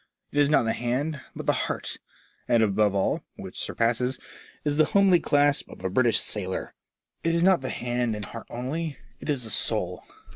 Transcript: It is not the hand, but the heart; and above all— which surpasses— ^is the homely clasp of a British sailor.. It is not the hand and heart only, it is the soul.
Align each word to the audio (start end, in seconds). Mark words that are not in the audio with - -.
It 0.31 0.39
is 0.39 0.49
not 0.49 0.63
the 0.63 0.73
hand, 0.73 1.21
but 1.35 1.45
the 1.45 1.53
heart; 1.53 1.97
and 2.47 2.63
above 2.63 2.95
all— 2.95 3.23
which 3.37 3.61
surpasses— 3.61 4.17
^is 4.65 4.79
the 4.79 4.85
homely 4.97 5.19
clasp 5.19 5.69
of 5.69 5.83
a 5.85 5.91
British 5.91 6.19
sailor.. 6.19 6.73
It 7.23 7.35
is 7.35 7.43
not 7.43 7.61
the 7.61 7.69
hand 7.69 8.15
and 8.15 8.25
heart 8.25 8.47
only, 8.49 8.97
it 9.19 9.29
is 9.29 9.43
the 9.43 9.51
soul. 9.51 10.03